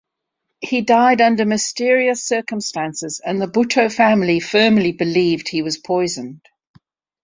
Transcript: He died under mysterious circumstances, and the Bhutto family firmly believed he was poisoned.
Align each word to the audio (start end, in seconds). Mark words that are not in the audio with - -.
He 0.61 0.81
died 0.81 1.21
under 1.21 1.45
mysterious 1.45 2.23
circumstances, 2.25 3.21
and 3.23 3.39
the 3.39 3.45
Bhutto 3.45 3.87
family 3.87 4.39
firmly 4.39 4.93
believed 4.93 5.47
he 5.49 5.61
was 5.61 5.77
poisoned. 5.77 6.41